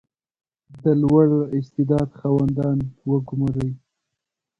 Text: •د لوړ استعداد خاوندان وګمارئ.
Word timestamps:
•د 0.83 0.85
لوړ 1.01 1.27
استعداد 1.57 2.09
خاوندان 2.19 2.77
وګمارئ. 3.09 3.71